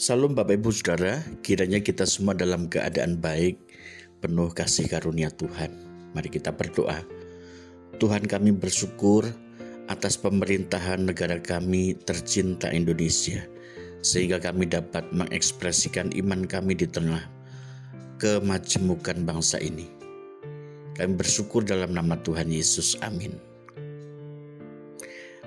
[0.00, 3.60] Salam Bapak Ibu Saudara, kiranya kita semua dalam keadaan baik,
[4.24, 5.68] penuh kasih karunia Tuhan.
[6.16, 6.96] Mari kita berdoa.
[8.00, 9.28] Tuhan kami bersyukur
[9.92, 13.44] atas pemerintahan negara kami tercinta Indonesia,
[14.00, 17.28] sehingga kami dapat mengekspresikan iman kami di tengah
[18.16, 19.92] kemajemukan bangsa ini.
[20.96, 22.96] Kami bersyukur dalam nama Tuhan Yesus.
[23.04, 23.51] Amin.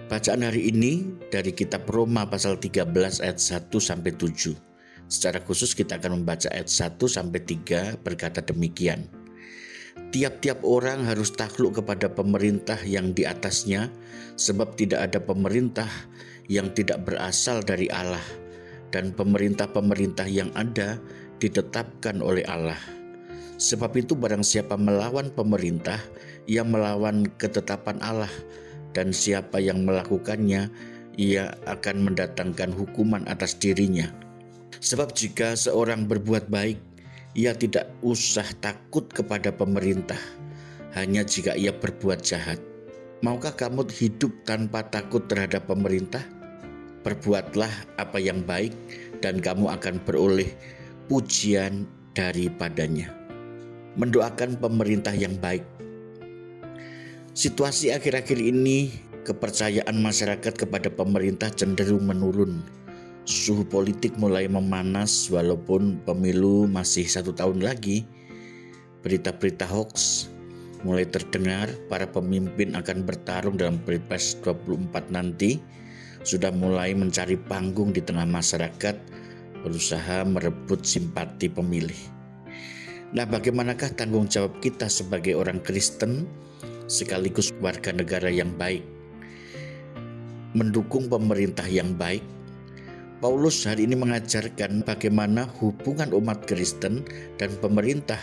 [0.05, 1.01] Bacaan hari ini
[1.33, 4.53] dari kitab Roma pasal 13 ayat 1 sampai 7.
[5.09, 9.09] Secara khusus kita akan membaca ayat 1 sampai 3 berkata demikian.
[10.13, 13.89] Tiap-tiap orang harus takluk kepada pemerintah yang di atasnya
[14.37, 15.89] sebab tidak ada pemerintah
[16.53, 18.21] yang tidak berasal dari Allah
[18.93, 21.01] dan pemerintah-pemerintah yang ada
[21.41, 22.77] ditetapkan oleh Allah.
[23.57, 25.97] Sebab itu barang siapa melawan pemerintah
[26.45, 28.29] yang melawan ketetapan Allah
[28.95, 30.71] dan siapa yang melakukannya,
[31.19, 34.07] ia akan mendatangkan hukuman atas dirinya.
[34.79, 36.79] Sebab jika seorang berbuat baik,
[37.35, 40.19] ia tidak usah takut kepada pemerintah,
[40.95, 42.63] hanya jika ia berbuat jahat.
[43.19, 46.23] Maukah kamu hidup tanpa takut terhadap pemerintah?
[47.03, 48.71] Perbuatlah apa yang baik,
[49.19, 50.47] dan kamu akan beroleh
[51.11, 51.83] pujian
[52.15, 53.11] daripadanya.
[53.95, 55.63] Mendoakan pemerintah yang baik
[57.35, 58.95] Situasi akhir-akhir ini,
[59.27, 62.63] kepercayaan masyarakat kepada pemerintah cenderung menurun.
[63.27, 68.07] Suhu politik mulai memanas walaupun pemilu masih satu tahun lagi.
[69.03, 70.31] Berita-berita hoax
[70.87, 75.59] mulai terdengar para pemimpin akan bertarung dalam Pilpres 24 nanti
[76.23, 78.95] sudah mulai mencari panggung di tengah masyarakat
[79.59, 81.99] berusaha merebut simpati pemilih.
[83.11, 86.45] Nah, bagaimanakah tanggung jawab kita sebagai orang Kristen
[86.85, 88.85] sekaligus warga negara yang baik,
[90.53, 92.23] mendukung pemerintah yang baik.
[93.23, 97.07] Paulus hari ini mengajarkan bagaimana hubungan umat Kristen
[97.41, 98.19] dan pemerintah,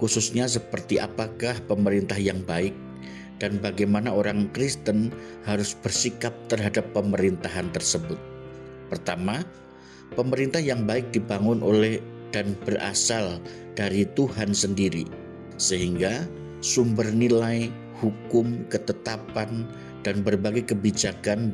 [0.00, 2.72] khususnya seperti apakah pemerintah yang baik
[3.42, 5.10] dan bagaimana orang Kristen
[5.44, 8.16] harus bersikap terhadap pemerintahan tersebut.
[8.88, 9.42] Pertama,
[10.14, 11.98] pemerintah yang baik dibangun oleh
[12.30, 13.42] dan berasal
[13.74, 15.06] dari Tuhan sendiri,
[15.58, 16.26] sehingga
[16.64, 17.68] sumber nilai,
[18.00, 19.68] hukum, ketetapan,
[20.00, 21.52] dan berbagai kebijakan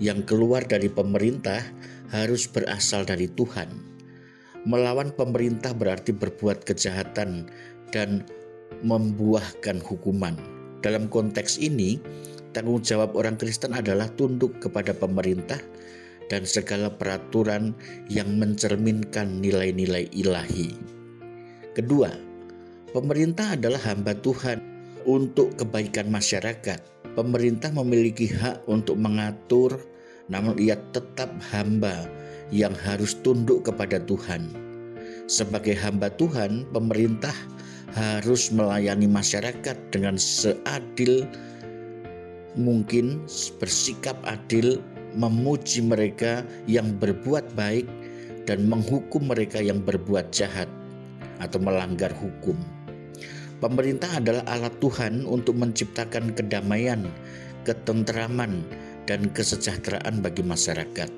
[0.00, 1.60] yang keluar dari pemerintah
[2.08, 3.68] harus berasal dari Tuhan.
[4.64, 7.52] Melawan pemerintah berarti berbuat kejahatan
[7.92, 8.24] dan
[8.80, 10.36] membuahkan hukuman.
[10.80, 12.00] Dalam konteks ini,
[12.56, 15.60] tanggung jawab orang Kristen adalah tunduk kepada pemerintah
[16.32, 17.76] dan segala peraturan
[18.08, 20.72] yang mencerminkan nilai-nilai ilahi.
[21.76, 22.29] Kedua,
[22.90, 24.58] Pemerintah adalah hamba Tuhan
[25.06, 26.82] untuk kebaikan masyarakat.
[27.14, 29.78] Pemerintah memiliki hak untuk mengatur,
[30.26, 32.10] namun ia tetap hamba
[32.50, 34.50] yang harus tunduk kepada Tuhan.
[35.30, 37.34] Sebagai hamba Tuhan, pemerintah
[37.94, 41.30] harus melayani masyarakat dengan seadil
[42.58, 43.22] mungkin,
[43.62, 44.82] bersikap adil,
[45.14, 47.86] memuji mereka yang berbuat baik,
[48.50, 50.66] dan menghukum mereka yang berbuat jahat
[51.38, 52.58] atau melanggar hukum.
[53.60, 57.04] Pemerintah adalah alat Tuhan untuk menciptakan kedamaian,
[57.68, 58.64] ketentraman,
[59.04, 61.12] dan kesejahteraan bagi masyarakat.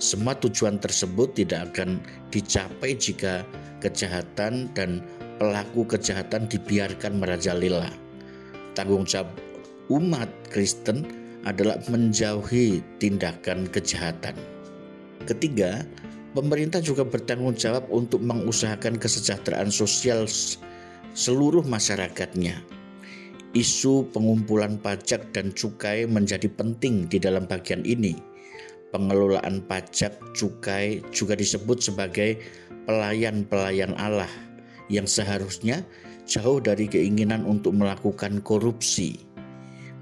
[0.00, 2.00] Semua tujuan tersebut tidak akan
[2.32, 3.44] dicapai jika
[3.84, 5.04] kejahatan dan
[5.36, 7.92] pelaku kejahatan dibiarkan merajalela.
[8.72, 9.36] Tanggung jawab
[9.92, 11.04] umat Kristen
[11.44, 14.36] adalah menjauhi tindakan kejahatan.
[15.28, 15.84] Ketiga,
[16.32, 20.24] pemerintah juga bertanggung jawab untuk mengusahakan kesejahteraan sosial
[21.16, 22.60] seluruh masyarakatnya.
[23.56, 28.12] Isu pengumpulan pajak dan cukai menjadi penting di dalam bagian ini.
[28.92, 32.36] Pengelolaan pajak cukai juga disebut sebagai
[32.84, 34.28] pelayan-pelayan Allah
[34.92, 35.80] yang seharusnya
[36.28, 39.16] jauh dari keinginan untuk melakukan korupsi.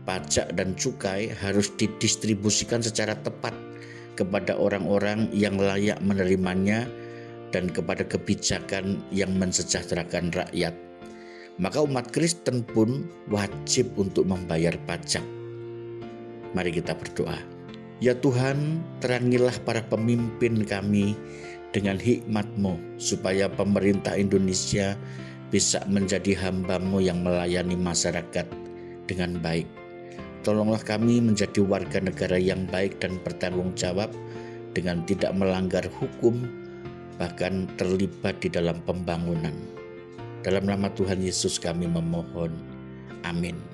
[0.02, 3.54] Pajak dan cukai harus didistribusikan secara tepat
[4.18, 6.90] kepada orang-orang yang layak menerimanya
[7.54, 10.74] dan kepada kebijakan yang mensejahterakan rakyat
[11.58, 15.22] maka umat Kristen pun wajib untuk membayar pajak.
[16.54, 17.38] Mari kita berdoa.
[18.02, 21.14] Ya Tuhan, terangilah para pemimpin kami
[21.70, 24.98] dengan hikmat-Mu supaya pemerintah Indonesia
[25.54, 28.46] bisa menjadi hamba-Mu yang melayani masyarakat
[29.06, 29.66] dengan baik.
[30.42, 34.10] Tolonglah kami menjadi warga negara yang baik dan bertanggung jawab
[34.74, 36.36] dengan tidak melanggar hukum,
[37.16, 39.54] bahkan terlibat di dalam pembangunan.
[40.44, 42.52] Dalam nama Tuhan Yesus kami memohon.
[43.24, 43.73] Amin.